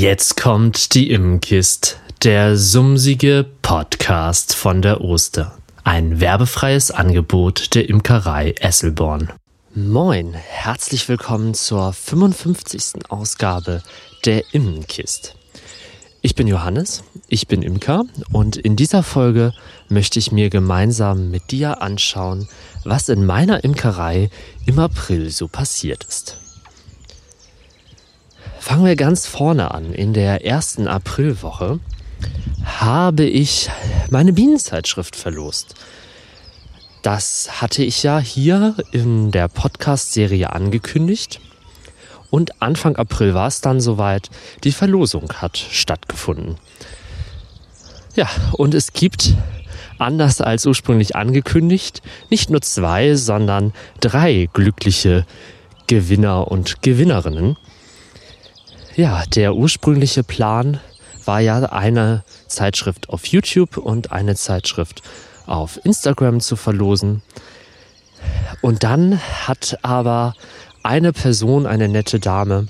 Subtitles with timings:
[0.00, 5.58] Jetzt kommt die Immenkist, der sumsige Podcast von der Oster.
[5.82, 9.32] Ein werbefreies Angebot der Imkerei Esselborn.
[9.74, 13.10] Moin, herzlich willkommen zur 55.
[13.10, 13.82] Ausgabe
[14.24, 15.34] der Immenkist.
[16.22, 19.52] Ich bin Johannes, ich bin Imker und in dieser Folge
[19.88, 22.48] möchte ich mir gemeinsam mit dir anschauen,
[22.84, 24.30] was in meiner Imkerei
[24.64, 26.38] im April so passiert ist.
[28.78, 29.92] Fangen wir ganz vorne an.
[29.92, 31.80] In der ersten Aprilwoche
[32.64, 33.68] habe ich
[34.08, 35.74] meine Bienenzeitschrift verlost.
[37.02, 41.40] Das hatte ich ja hier in der Podcast-Serie angekündigt.
[42.30, 44.30] Und Anfang April war es dann soweit,
[44.62, 46.54] die Verlosung hat stattgefunden.
[48.14, 49.34] Ja, und es gibt,
[49.98, 55.26] anders als ursprünglich angekündigt, nicht nur zwei, sondern drei glückliche
[55.88, 57.56] Gewinner und Gewinnerinnen.
[58.98, 60.80] Ja, der ursprüngliche Plan
[61.24, 65.02] war ja eine Zeitschrift auf YouTube und eine Zeitschrift
[65.46, 67.22] auf Instagram zu verlosen.
[68.60, 70.34] Und dann hat aber
[70.82, 72.66] eine Person, eine nette Dame,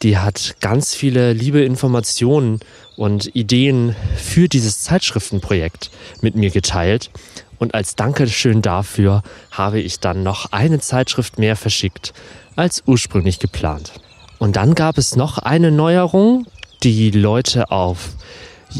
[0.00, 2.60] die hat ganz viele liebe Informationen
[2.96, 5.90] und Ideen für dieses Zeitschriftenprojekt
[6.22, 7.10] mit mir geteilt.
[7.58, 12.14] Und als Dankeschön dafür habe ich dann noch eine Zeitschrift mehr verschickt
[12.56, 13.92] als ursprünglich geplant.
[14.38, 16.46] Und dann gab es noch eine Neuerung.
[16.82, 18.10] Die Leute auf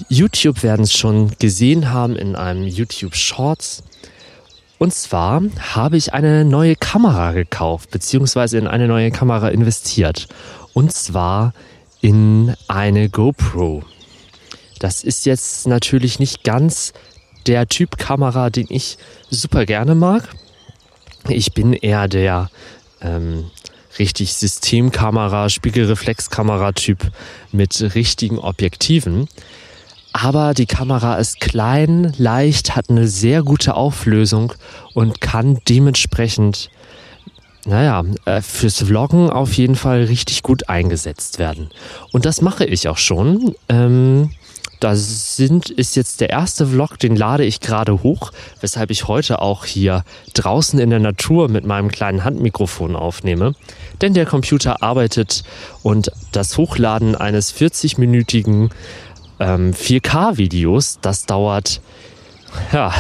[0.08, 3.82] YouTube werden es schon gesehen haben in einem YouTube Shorts.
[4.78, 5.42] Und zwar
[5.74, 10.28] habe ich eine neue Kamera gekauft, beziehungsweise in eine neue Kamera investiert.
[10.72, 11.54] Und zwar
[12.00, 13.82] in eine GoPro.
[14.80, 16.92] Das ist jetzt natürlich nicht ganz
[17.46, 18.98] der Typ Kamera, den ich
[19.30, 20.28] super gerne mag.
[21.28, 22.50] Ich bin eher der
[23.00, 23.50] ähm,
[23.98, 26.98] richtig Systemkamera, Spiegelreflexkamera-Typ
[27.52, 29.28] mit richtigen Objektiven.
[30.12, 34.52] Aber die Kamera ist klein, leicht, hat eine sehr gute Auflösung
[34.94, 36.70] und kann dementsprechend,
[37.66, 41.70] naja, äh, fürs Vloggen auf jeden Fall richtig gut eingesetzt werden.
[42.12, 43.56] Und das mache ich auch schon.
[43.68, 44.30] Ähm,
[44.84, 49.40] da sind, ist jetzt der erste Vlog, den lade ich gerade hoch, weshalb ich heute
[49.40, 53.54] auch hier draußen in der Natur mit meinem kleinen Handmikrofon aufnehme.
[54.02, 55.42] Denn der Computer arbeitet
[55.82, 58.70] und das Hochladen eines 40-minütigen
[59.40, 61.80] ähm, 4K-Videos, das dauert
[62.70, 62.92] ja,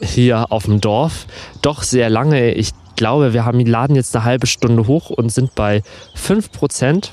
[0.00, 1.26] hier auf dem Dorf
[1.60, 2.52] doch sehr lange.
[2.52, 5.82] Ich glaube, wir haben, laden jetzt eine halbe Stunde hoch und sind bei
[6.16, 7.10] 5%.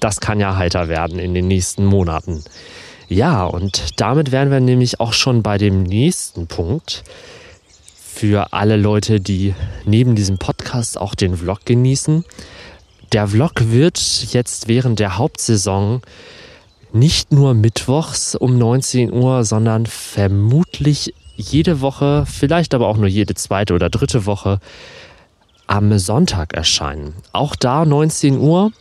[0.00, 2.44] Das kann ja heiter werden in den nächsten Monaten.
[3.08, 7.04] Ja, und damit wären wir nämlich auch schon bei dem nächsten Punkt.
[8.14, 9.54] Für alle Leute, die
[9.84, 12.24] neben diesem Podcast auch den Vlog genießen.
[13.12, 13.98] Der Vlog wird
[14.32, 16.02] jetzt während der Hauptsaison
[16.92, 23.34] nicht nur mittwochs um 19 Uhr, sondern vermutlich jede Woche, vielleicht aber auch nur jede
[23.34, 24.60] zweite oder dritte Woche
[25.66, 27.14] am Sonntag erscheinen.
[27.32, 28.72] Auch da 19 Uhr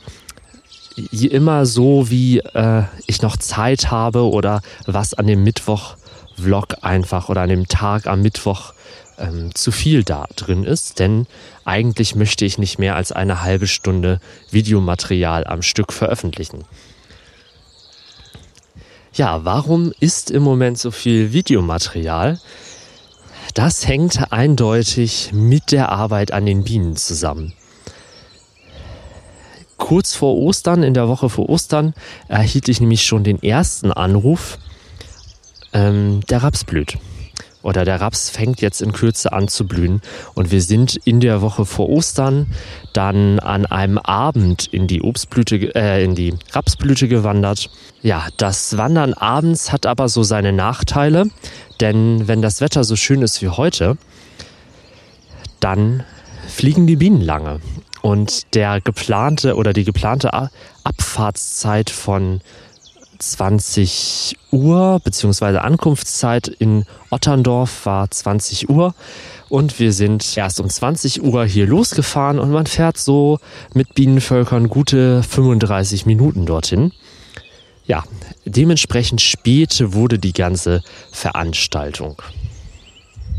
[0.98, 7.42] immer so, wie äh, ich noch Zeit habe oder was an dem Mittwoch-Vlog einfach oder
[7.42, 8.74] an dem Tag am Mittwoch
[9.18, 11.00] ähm, zu viel da drin ist.
[11.00, 11.28] Denn
[11.66, 14.20] eigentlich möchte ich nicht mehr als eine halbe Stunde
[14.50, 16.66] Videomaterial am Stück veröffentlichen.
[19.14, 22.40] Ja, warum ist im Moment so viel Videomaterial?
[23.54, 27.54] Das hängt eindeutig mit der Arbeit an den Bienen zusammen
[29.82, 31.94] kurz vor Ostern, in der Woche vor Ostern,
[32.30, 34.60] erhielt ich nämlich schon den ersten Anruf,
[35.74, 36.98] ähm, der Raps blüht.
[37.64, 40.02] Oder der Raps fängt jetzt in Kürze an zu blühen.
[40.36, 42.48] Und wir sind in der Woche vor Ostern
[42.94, 47.70] dann an einem Abend in die Obstblüte, äh, in die Rapsblüte gewandert.
[48.02, 51.28] Ja, das Wandern abends hat aber so seine Nachteile.
[51.80, 53.98] Denn wenn das Wetter so schön ist wie heute,
[55.60, 56.04] dann
[56.48, 57.60] fliegen die Bienen lange.
[58.02, 60.32] Und der geplante oder die geplante
[60.84, 62.42] Abfahrtszeit von
[63.22, 68.96] 20 Uhr beziehungsweise Ankunftszeit in Otterndorf war 20 Uhr
[69.50, 73.40] und wir sind erst um 20 Uhr hier losgefahren und man fährt so
[73.74, 76.92] mit Bienenvölkern gute 35 Minuten dorthin.
[77.86, 78.04] Ja,
[78.46, 80.82] dementsprechend spät wurde die ganze
[81.12, 82.22] Veranstaltung.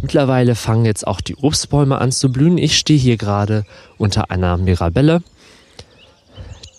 [0.03, 2.59] Mittlerweile fangen jetzt auch die Obstbäume an zu blühen.
[2.59, 3.65] Ich stehe hier gerade
[4.03, 5.23] unter einer Mirabelle.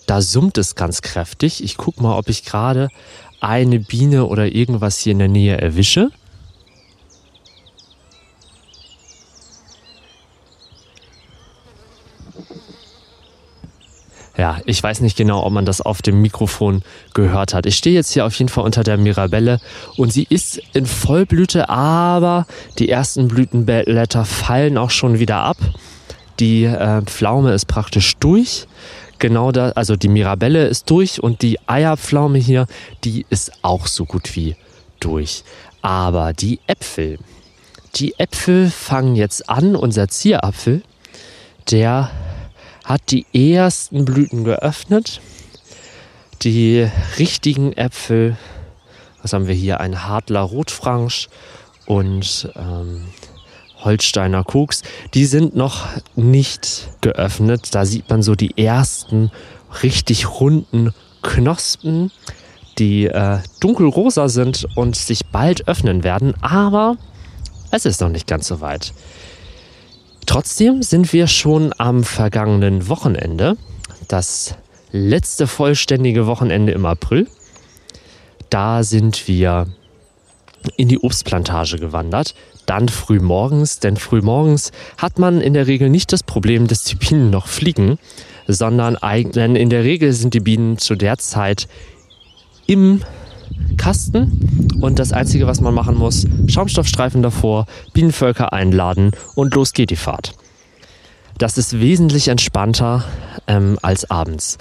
[0.06, 1.64] Da summt es ganz kräftig.
[1.64, 2.90] Ich gucke mal, ob ich gerade
[3.40, 6.10] eine Biene oder irgendwas hier in der Nähe erwische.
[14.36, 16.82] Ja, ich weiß nicht genau, ob man das auf dem Mikrofon
[17.14, 17.66] gehört hat.
[17.66, 19.60] Ich stehe jetzt hier auf jeden Fall unter der Mirabelle
[19.96, 22.46] und sie ist in Vollblüte, aber
[22.78, 25.56] die ersten Blütenblätter fallen auch schon wieder ab.
[26.40, 28.66] Die äh, Pflaume ist praktisch durch.
[29.18, 32.66] Genau da, also die Mirabelle ist durch und die Eierpflaume hier,
[33.04, 34.56] die ist auch so gut wie
[35.00, 35.44] durch.
[35.82, 37.18] Aber die Äpfel,
[37.94, 40.82] die Äpfel fangen jetzt an, unser Zierapfel,
[41.70, 42.10] der
[42.84, 45.20] hat die ersten Blüten geöffnet.
[46.42, 46.88] Die
[47.18, 48.36] richtigen Äpfel,
[49.22, 49.80] was haben wir hier?
[49.80, 51.28] Ein Hadler Rotfransch
[51.86, 53.06] und ähm,
[53.84, 54.82] Holsteiner Koks,
[55.14, 55.86] die sind noch
[56.16, 57.74] nicht geöffnet.
[57.74, 59.30] Da sieht man so die ersten
[59.82, 60.92] richtig runden
[61.22, 62.10] Knospen,
[62.78, 66.34] die äh, dunkelrosa sind und sich bald öffnen werden.
[66.42, 66.96] Aber
[67.70, 68.92] es ist noch nicht ganz so weit.
[70.26, 73.56] Trotzdem sind wir schon am vergangenen Wochenende,
[74.08, 74.54] das
[74.90, 77.28] letzte vollständige Wochenende im April.
[78.48, 79.66] Da sind wir
[80.76, 82.34] in die Obstplantage gewandert.
[82.66, 86.84] Dann früh morgens, denn früh morgens hat man in der Regel nicht das Problem, dass
[86.84, 87.98] die Bienen noch fliegen,
[88.46, 91.68] sondern in der Regel sind die Bienen zu der Zeit
[92.66, 93.02] im
[93.76, 99.90] Kasten und das Einzige, was man machen muss, Schaumstoffstreifen davor, Bienenvölker einladen und los geht
[99.90, 100.32] die Fahrt.
[101.38, 103.04] Das ist wesentlich entspannter
[103.46, 104.58] ähm, als abends.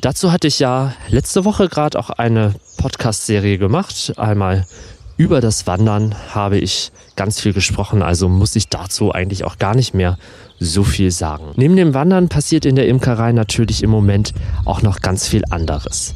[0.00, 2.54] Dazu hatte ich ja letzte Woche gerade auch eine
[2.84, 4.12] Podcast-Serie gemacht.
[4.18, 4.66] Einmal
[5.16, 9.74] über das Wandern habe ich ganz viel gesprochen, also muss ich dazu eigentlich auch gar
[9.74, 10.18] nicht mehr
[10.60, 11.52] so viel sagen.
[11.56, 14.34] Neben dem Wandern passiert in der Imkerei natürlich im Moment
[14.66, 16.12] auch noch ganz viel anderes.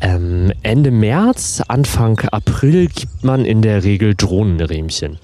[0.00, 5.18] Ähm, Ende März, Anfang April gibt man in der Regel Drohnenrähmchen.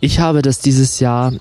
[0.00, 1.32] Ich habe das dieses Jahr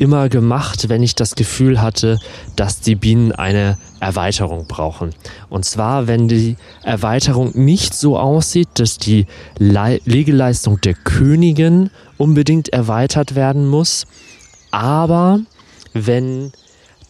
[0.00, 2.18] immer gemacht, wenn ich das Gefühl hatte,
[2.56, 5.10] dass die Bienen eine Erweiterung brauchen.
[5.50, 9.26] Und zwar, wenn die Erweiterung nicht so aussieht, dass die
[9.58, 14.06] Le Legeleistung der Königin unbedingt erweitert werden muss,
[14.70, 15.40] aber
[15.92, 16.52] wenn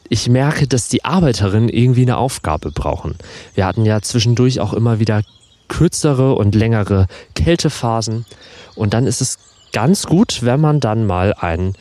[0.08, 3.14] ich merke, dass die Arbeiterinnen irgendwie eine Aufgabe brauchen.
[3.54, 5.22] Wir hatten ja zwischendurch auch immer wieder
[5.68, 8.26] kürzere und längere Kältephasen.
[8.74, 9.38] Und dann ist es
[9.72, 11.74] ganz gut, wenn man dann mal einen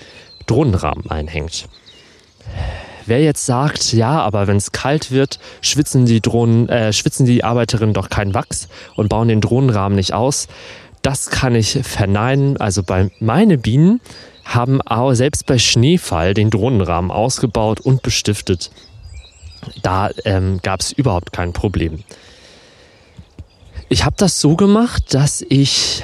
[0.49, 1.67] Drohnenrahmen einhängt.
[3.05, 7.43] Wer jetzt sagt, ja, aber wenn es kalt wird, schwitzen die Drohnen, äh, schwitzen die
[7.43, 10.47] Arbeiterinnen doch kein Wachs und bauen den Drohnenrahmen nicht aus,
[11.01, 12.57] das kann ich verneinen.
[12.57, 13.99] Also bei meine Bienen
[14.45, 18.71] haben auch selbst bei Schneefall den Drohnenrahmen ausgebaut und bestiftet.
[19.81, 22.03] Da ähm, gab es überhaupt kein Problem.
[23.89, 26.03] Ich habe das so gemacht, dass ich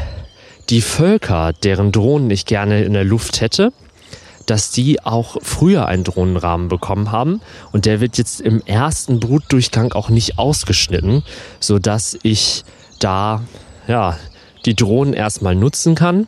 [0.69, 3.71] die Völker, deren Drohnen ich gerne in der Luft hätte,
[4.45, 9.93] dass die auch früher einen Drohnenrahmen bekommen haben und der wird jetzt im ersten Brutdurchgang
[9.93, 11.23] auch nicht ausgeschnitten,
[11.59, 12.63] so dass ich
[12.99, 13.41] da
[13.87, 14.17] ja
[14.65, 16.27] die Drohnen erstmal nutzen kann,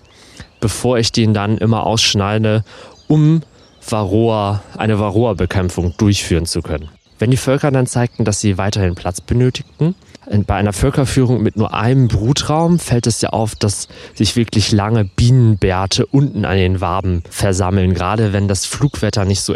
[0.60, 2.64] bevor ich den dann immer ausschneide,
[3.08, 3.42] um
[3.88, 6.90] Varroa, eine Varroa-Bekämpfung durchführen zu können.
[7.20, 9.96] Wenn die Völker dann zeigten, dass sie weiterhin Platz benötigten,
[10.46, 15.06] bei einer Völkerführung mit nur einem Brutraum fällt es ja auf, dass sich wirklich lange
[15.06, 19.56] Bienenbärte unten an den Waben versammeln, gerade wenn das Flugwetter nicht so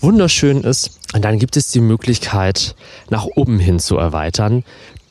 [0.00, 0.98] wunderschön ist.
[1.14, 2.74] Und dann gibt es die Möglichkeit,
[3.10, 4.64] nach oben hin zu erweitern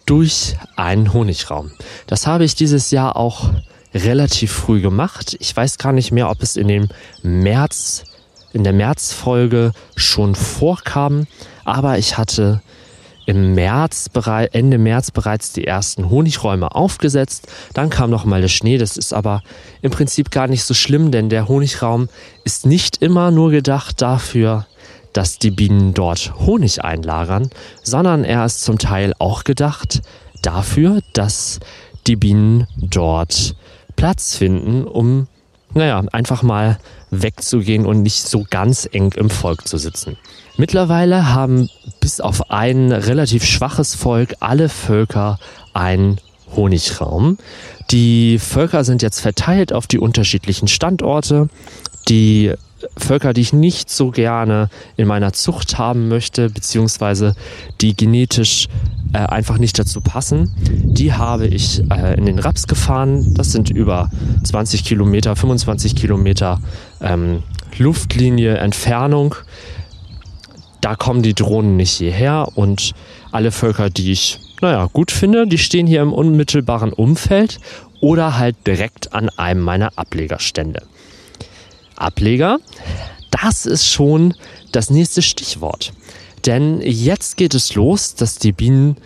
[0.05, 1.71] durch einen Honigraum.
[2.07, 3.49] Das habe ich dieses Jahr auch
[3.93, 5.35] relativ früh gemacht.
[5.39, 6.89] Ich weiß gar nicht mehr, ob es in dem
[7.23, 8.03] März,
[8.53, 11.27] in der Märzfolge schon vorkam,
[11.65, 12.61] aber ich hatte
[13.27, 14.09] im März,
[14.53, 17.47] Ende März bereits die ersten Honigräume aufgesetzt.
[17.73, 18.77] Dann kam noch mal der Schnee.
[18.77, 19.43] Das ist aber
[19.81, 22.07] im Prinzip gar nicht so schlimm, denn der Honigraum
[22.45, 24.65] ist nicht immer nur gedacht dafür,
[25.11, 27.49] dass die Bienen dort Honig einlagern,
[27.83, 30.01] sondern er ist zum Teil auch gedacht
[30.41, 31.59] dafür, dass
[32.07, 33.55] die Bienen dort
[33.97, 35.27] Platz finden, um
[35.73, 36.79] naja, einfach mal
[37.11, 40.17] wegzugehen und nicht so ganz eng im Volk zu sitzen.
[40.57, 45.39] Mittlerweile haben bis auf ein relativ schwaches Volk alle Völker
[45.73, 46.19] einen
[46.55, 47.37] Honigraum.
[47.91, 51.49] Die Völker sind jetzt verteilt auf die unterschiedlichen Standorte.
[52.09, 52.53] Die
[52.95, 57.35] Völker, die ich nicht so gerne in meiner Zucht haben möchte, beziehungsweise
[57.81, 58.67] die genetisch
[59.13, 63.33] äh, einfach nicht dazu passen, die habe ich äh, in den Raps gefahren.
[63.33, 64.09] Das sind über
[64.43, 66.59] 20 Kilometer, 25 Kilometer
[67.01, 67.43] ähm,
[67.77, 69.35] Luftlinie Entfernung.
[70.81, 72.93] Da kommen die Drohnen nicht hierher und
[73.31, 77.59] alle Völker, die ich naja, gut finde, die stehen hier im unmittelbaren Umfeld
[77.99, 80.83] oder halt direkt an einem meiner Ablegerstände.
[81.97, 82.59] Ableger,
[83.31, 84.33] das ist schon
[84.71, 85.93] das nächste Stichwort.
[86.45, 88.97] Denn jetzt geht es los, dass die Bienen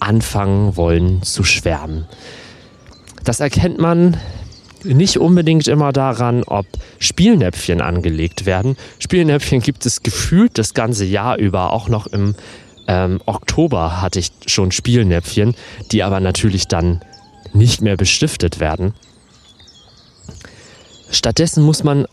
[0.00, 2.06] anfangen wollen zu schwärmen.
[3.24, 4.16] Das erkennt man
[4.84, 6.66] nicht unbedingt immer daran, ob
[6.98, 8.76] Spielnäpfchen angelegt werden.
[8.98, 11.72] Spielnäpfchen gibt es gefühlt das ganze Jahr über.
[11.72, 12.34] Auch noch im
[12.86, 15.54] ähm, Oktober hatte ich schon Spielnäpfchen,
[15.92, 17.02] die aber natürlich dann
[17.52, 18.94] nicht mehr bestiftet werden.
[21.10, 22.06] Stattdessen muss man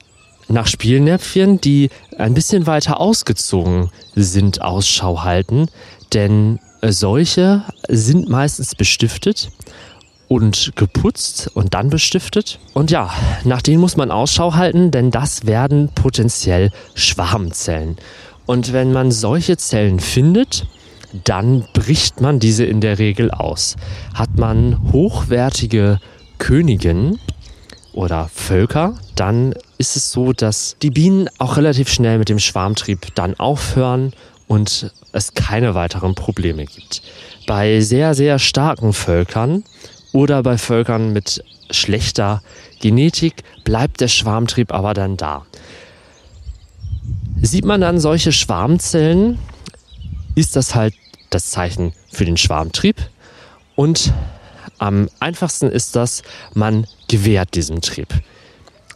[0.48, 5.68] nach Spielnäpfchen, die ein bisschen weiter ausgezogen sind, Ausschau halten,
[6.14, 9.50] denn solche sind meistens bestiftet
[10.28, 12.60] und geputzt und dann bestiftet.
[12.74, 13.12] Und ja,
[13.44, 17.98] nach denen muss man Ausschau halten, denn das werden potenziell Schwarmzellen.
[18.46, 20.68] Und wenn man solche Zellen findet,
[21.24, 23.75] dann bricht man diese in der Regel aus.
[24.14, 26.00] Hat man hochwertige
[26.38, 27.20] Königinnen
[27.96, 33.16] oder Völker, dann ist es so, dass die Bienen auch relativ schnell mit dem Schwarmtrieb
[33.16, 34.14] dann aufhören
[34.48, 37.02] und es keine weiteren Probleme gibt.
[37.48, 39.64] Bei sehr, sehr starken Völkern
[40.12, 42.42] oder bei Völkern mit schlechter
[42.82, 45.46] Genetik bleibt der Schwarmtrieb aber dann da.
[47.42, 49.40] Sieht man dann solche Schwarmzellen,
[50.36, 50.94] ist das halt
[51.30, 52.98] das Zeichen für den Schwarmtrieb.
[53.75, 54.14] Und
[54.77, 56.22] am einfachsten ist das,
[56.53, 58.08] man gewährt diesem Trieb.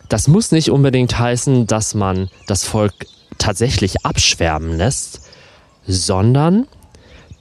[0.10, 2.94] Das muss nicht unbedingt heißen, dass man das Volk
[3.38, 5.22] tatsächlich abschwärmen lässt,
[5.88, 6.68] sondern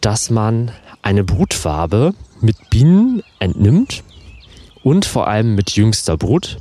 [0.00, 0.70] dass man
[1.02, 4.04] eine Brutfarbe mit Bienen entnimmt
[4.82, 6.58] und vor allem mit jüngster Brut,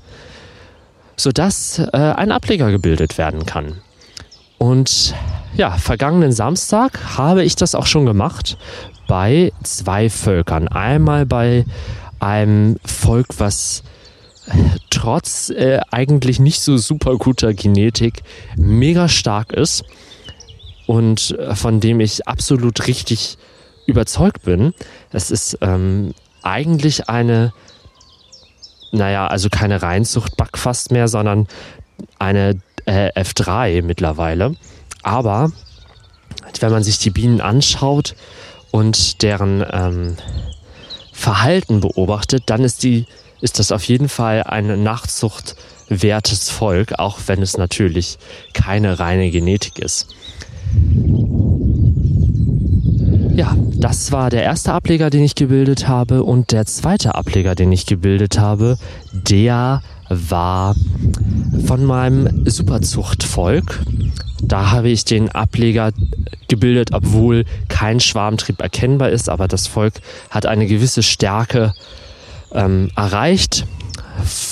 [1.16, 3.82] sodass äh, ein Ableger gebildet werden kann.
[4.58, 5.14] Und
[5.56, 8.58] ja, vergangenen Samstag habe ich das auch schon gemacht
[9.08, 10.68] bei zwei Völkern.
[10.68, 11.66] Einmal bei
[12.20, 13.84] einem Volk, was
[14.90, 18.24] trotz äh, eigentlich nicht so super guter Genetik
[18.56, 19.84] mega stark ist
[20.86, 23.38] und äh, von dem ich absolut richtig
[23.86, 24.74] überzeugt bin.
[25.12, 27.54] Es ist ähm, eigentlich eine,
[28.92, 31.48] naja, also keine Reinzucht Backfast mehr, sondern
[32.20, 34.56] eine äh, F3 mittlerweile.
[35.04, 35.52] Aber
[36.60, 38.16] wenn man sich die Bienen anschaut
[38.72, 40.18] und deren ähm,
[41.12, 43.06] Verhalten beobachtet, dann ist, die,
[43.42, 48.18] ist das auf jeden Fall ein nachzuchtwertes Volk, auch wenn es natürlich
[48.54, 50.08] keine reine Genetik ist.
[53.36, 56.24] Ja, das war der erste Ableger, den ich gebildet habe.
[56.24, 58.78] Und der zweite Ableger, den ich gebildet habe,
[59.12, 60.76] der war
[61.66, 63.82] von meinem Superzuchtvolk.
[64.42, 65.92] Da habe ich den Ableger
[66.48, 69.96] gebildet, obwohl kein Schwarmtrieb erkennbar ist, aber das Volk
[70.30, 71.74] hat eine gewisse Stärke
[72.54, 73.66] ähm, erreicht,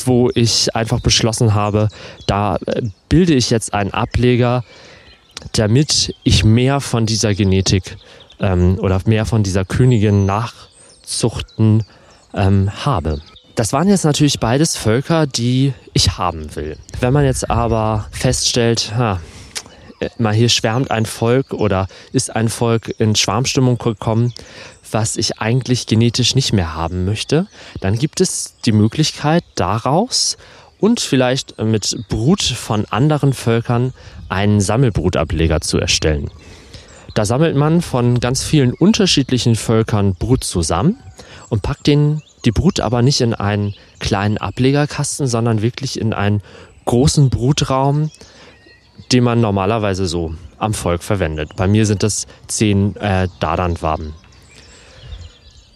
[0.06, 1.88] wo ich einfach beschlossen habe,
[2.28, 4.64] da äh, bilde ich jetzt einen Ableger,
[5.54, 7.98] damit ich mehr von dieser Genetik
[8.40, 11.84] ähm, oder mehr von dieser Königin Nachzuchten
[12.34, 13.22] ähm, habe.
[13.56, 16.78] Das waren jetzt natürlich beides Völker, die ich haben will.
[17.00, 19.22] Wenn man jetzt aber feststellt, ha,
[20.02, 24.34] äh, mal hier schwärmt ein Volk oder ist ein Volk in Schwarmstimmung gekommen,
[24.92, 27.48] was ich eigentlich genetisch nicht mehr haben möchte,
[27.80, 30.38] dann gibt es die Möglichkeit daraus
[30.82, 33.94] und vielleicht mit Brut von anderen Völkern
[34.28, 36.30] einen Sammelbrutableger zu erstellen.
[37.14, 40.98] Da sammelt man von ganz vielen unterschiedlichen Völkern Brut zusammen
[41.50, 46.42] und packt den, die Brut aber nicht in einen kleinen Ablegerkasten, sondern wirklich in einen
[46.86, 48.12] großen Brutraum,
[49.12, 51.56] den man normalerweise so am Volk verwendet.
[51.56, 54.14] Bei mir sind das zehn äh, Dadanwaben.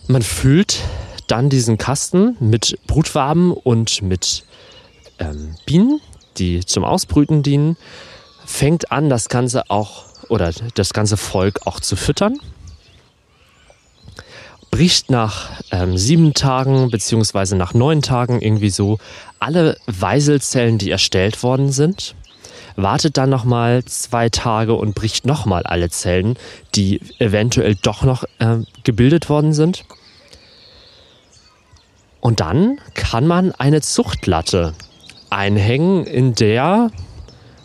[0.07, 0.79] Man füllt
[1.27, 4.43] dann diesen Kasten mit Brutwaben und mit
[5.19, 5.99] ähm, Bienen,
[6.37, 7.77] die zum Ausbrüten dienen,
[8.45, 12.39] fängt an, das Ganze auch oder das ganze Volk auch zu füttern.
[14.71, 18.97] Bricht nach ähm, sieben Tagen beziehungsweise nach neun Tagen irgendwie so
[19.39, 22.15] alle Weiselzellen, die erstellt worden sind,
[22.75, 26.37] wartet dann nochmal zwei Tage und bricht nochmal alle Zellen,
[26.75, 29.85] die eventuell doch noch äh, gebildet worden sind.
[32.21, 34.73] Und dann kann man eine Zuchtlatte
[35.29, 36.91] einhängen, in der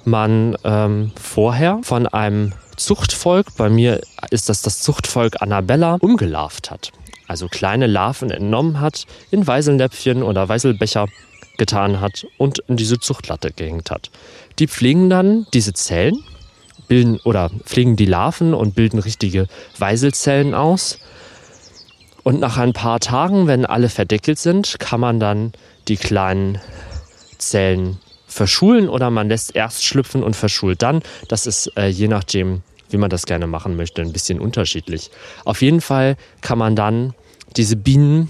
[0.04, 4.00] man ähm, vorher von einem Zuchtvolk, bei mir
[4.30, 6.92] ist das das Zuchtvolk Annabella, umgelarvt hat.
[7.26, 11.06] Also kleine Larven entnommen hat, in Weiselnäpfchen oder Weiselbecher
[11.56, 14.10] getan hat und in diese Zuchtlatte gehängt hat.
[14.58, 16.22] Die pflegen dann diese Zellen,
[16.88, 19.46] bilden oder pflegen die Larven und bilden richtige
[19.78, 20.98] Weiselzellen aus.
[22.22, 25.52] Und nach ein paar Tagen, wenn alle verdeckelt sind, kann man dann
[25.88, 26.60] die kleinen
[27.38, 27.98] Zellen
[28.34, 31.02] verschulen oder man lässt erst schlüpfen und verschult dann.
[31.28, 35.10] Das ist äh, je nachdem, wie man das gerne machen möchte, ein bisschen unterschiedlich.
[35.44, 37.14] Auf jeden Fall kann man dann
[37.56, 38.28] diese Bienen,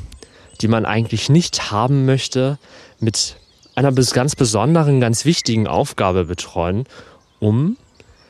[0.61, 2.59] die man eigentlich nicht haben möchte,
[3.01, 3.37] mit
[3.75, 6.85] einer ganz besonderen, ganz wichtigen Aufgabe betreuen,
[7.41, 7.77] um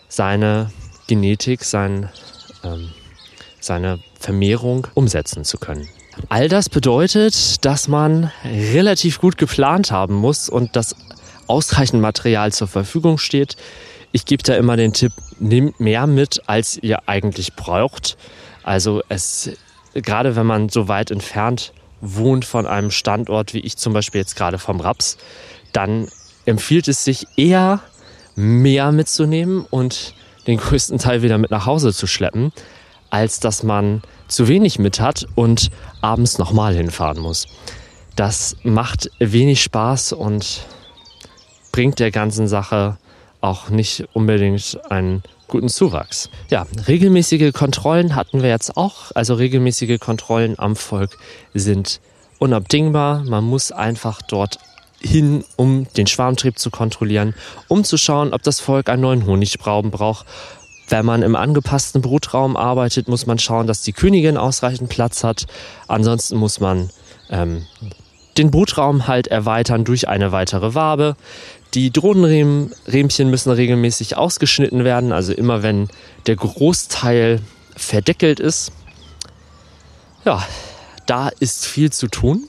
[0.09, 0.71] seine
[1.07, 2.09] Genetik, sein,
[2.63, 2.91] ähm,
[3.61, 5.89] seine Vermehrung umsetzen zu können.
[6.29, 10.95] All das bedeutet, dass man relativ gut geplant haben muss und dass
[11.47, 13.57] ausreichend Material zur Verfügung steht.
[14.13, 18.17] Ich gebe da immer den Tipp, nehmt mehr mit, als ihr eigentlich braucht.
[18.63, 19.51] Also es,
[19.95, 24.37] gerade wenn man so weit entfernt wohnt von einem Standort, wie ich zum Beispiel jetzt
[24.37, 25.17] gerade vom Raps,
[25.73, 26.09] dann
[26.47, 27.81] empfiehlt es sich eher
[28.37, 30.15] mehr mitzunehmen und
[30.47, 32.53] den größten Teil wieder mit nach Hause zu schleppen,
[33.11, 35.71] als dass man zu wenig mit hat und
[36.01, 37.47] abends nochmal hinfahren muss.
[38.17, 40.61] Das macht wenig Spaß und
[41.75, 42.99] bringt der ganzen Sache
[43.41, 46.31] auch nicht unbedingt einen guten Zuwachs.
[46.49, 49.11] Ja, regelmäßige Kontrollen hatten wir jetzt auch.
[49.17, 51.19] Also regelmäßige Kontrollen am Volk
[51.53, 52.01] sind
[52.39, 53.25] unabdingbar.
[53.25, 54.61] Man muss einfach dort
[55.01, 57.35] hin, um den Schwarmtrieb zu kontrollieren,
[57.67, 60.27] um zu schauen, ob das Volk einen neuen Honigbrauben braucht.
[60.89, 65.47] Wenn man im angepassten Brutraum arbeitet, muss man schauen, dass die Königin ausreichend Platz hat.
[65.89, 66.91] Ansonsten muss man
[67.31, 67.67] ähm,
[68.37, 71.17] den Brutraum halt erweitern durch eine weitere Wabe.
[71.75, 75.89] Die Drohnenrähmchen müssen regelmäßig ausgeschnitten werden, also immer wenn
[76.27, 77.41] der Großteil
[77.77, 78.71] verdeckelt ist.
[80.25, 80.47] Ja,
[81.07, 82.49] da ist viel zu tun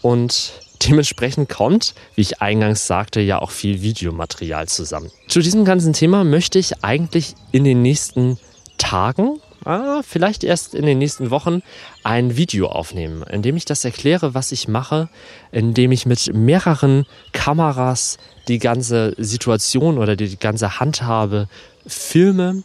[0.00, 0.52] und
[0.86, 5.10] dementsprechend kommt, wie ich eingangs sagte, ja auch viel Videomaterial zusammen.
[5.28, 8.38] Zu diesem ganzen Thema möchte ich eigentlich in den nächsten
[8.78, 11.62] Tagen, ah, vielleicht erst in den nächsten Wochen,
[12.04, 15.08] ein Video aufnehmen, in dem ich das erkläre, was ich mache,
[15.52, 21.48] in dem ich mit mehreren Kameras die ganze Situation oder die ganze Handhabe
[21.86, 22.62] filme,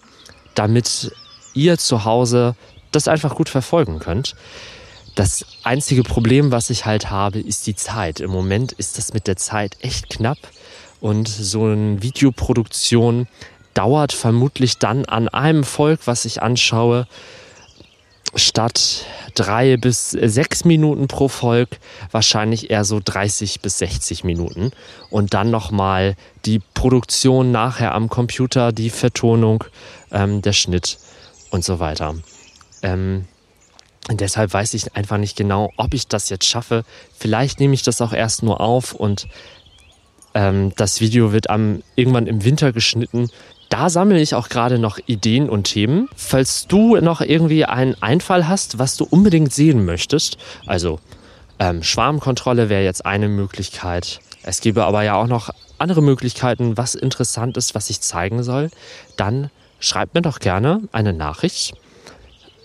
[0.55, 1.11] damit
[1.53, 2.55] ihr zu Hause
[2.91, 4.35] das einfach gut verfolgen könnt.
[5.15, 8.19] Das einzige Problem, was ich halt habe, ist die Zeit.
[8.19, 10.39] Im Moment ist das mit der Zeit echt knapp
[11.01, 13.27] und so eine Videoproduktion
[13.73, 17.07] dauert vermutlich dann an einem Volk, was ich anschaue,
[18.35, 19.05] statt
[19.35, 21.79] drei bis sechs Minuten pro Volk
[22.11, 24.71] wahrscheinlich eher so 30 bis 60 Minuten
[25.09, 29.63] und dann nochmal die Produktion nachher am Computer, die Vertonung,
[30.11, 30.97] ähm, der Schnitt
[31.51, 32.15] und so weiter.
[32.81, 33.25] Ähm,
[34.09, 36.83] deshalb weiß ich einfach nicht genau, ob ich das jetzt schaffe.
[37.15, 39.27] Vielleicht nehme ich das auch erst nur auf und
[40.33, 43.29] ähm, das Video wird am, irgendwann im Winter geschnitten.
[43.73, 46.07] Da sammle ich auch gerade noch Ideen und Themen.
[46.15, 50.99] Falls du noch irgendwie einen Einfall hast, was du unbedingt sehen möchtest, also
[51.57, 54.19] ähm, Schwarmkontrolle wäre jetzt eine Möglichkeit.
[54.43, 58.69] Es gäbe aber ja auch noch andere Möglichkeiten, was interessant ist, was ich zeigen soll.
[59.17, 61.73] Dann schreib mir doch gerne eine Nachricht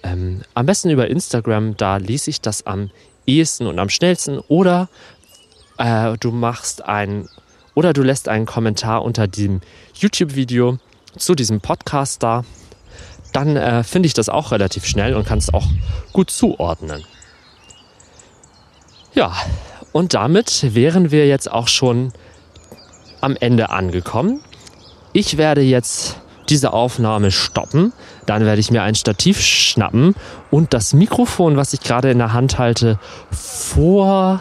[0.03, 2.91] ähm, am besten über Instagram, da lese ich das am
[3.25, 4.41] ehesten und am schnellsten.
[4.41, 4.91] Oder
[5.79, 7.31] äh, du machst ein
[7.75, 9.63] oder du lässt einen Kommentar unter dem
[9.95, 10.79] YouTube-Video
[11.19, 12.45] zu diesem Podcast da.
[13.33, 15.67] Dann äh, finde ich das auch relativ schnell und kann es auch
[16.13, 17.05] gut zuordnen.
[19.15, 19.35] Ja,
[19.93, 22.13] und damit wären wir jetzt auch schon
[23.21, 24.41] am Ende angekommen.
[25.13, 27.93] Ich werde jetzt diese Aufnahme stoppen.
[28.27, 30.15] Dann werde ich mir ein Stativ schnappen
[30.51, 32.99] und das Mikrofon, was ich gerade in der Hand halte,
[33.31, 34.41] vor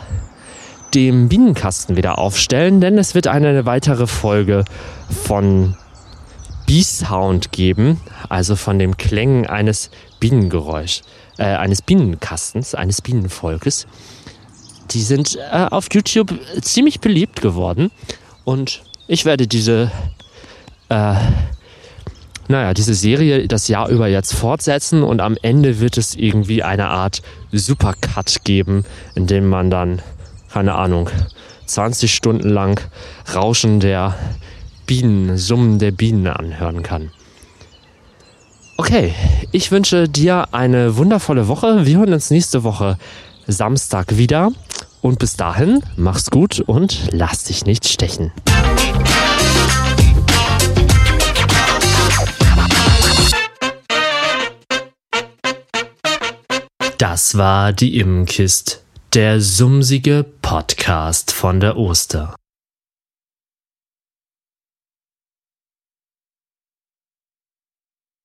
[0.93, 4.63] dem Bienenkasten wieder aufstellen, denn es wird eine weitere Folge
[5.25, 5.75] von
[6.67, 7.99] Bee-Sound geben,
[8.29, 11.01] also von dem Klängen eines Bienengeräusch,
[11.39, 13.87] äh, eines Bienenkastens, eines Bienenvolkes.
[14.91, 17.89] Die sind äh, auf YouTube ziemlich beliebt geworden
[18.45, 19.91] und ich werde diese
[20.89, 21.15] äh,
[22.49, 26.87] naja, diese Serie das Jahr über jetzt fortsetzen und am Ende wird es irgendwie eine
[26.87, 30.01] Art Supercut geben, in dem man dann,
[30.51, 31.09] keine Ahnung,
[31.65, 32.79] 20 Stunden lang
[33.33, 34.15] Rauschen der
[34.87, 37.11] Bienen, Summen der Bienen anhören kann.
[38.77, 39.13] Okay,
[39.51, 41.85] ich wünsche dir eine wundervolle Woche.
[41.85, 42.97] Wir hören uns nächste Woche
[43.45, 44.51] Samstag wieder.
[45.01, 48.31] Und bis dahin, mach's gut und lass dich nicht stechen.
[56.97, 62.35] Das war die Immenkist, der sumsige Podcast von der Oster.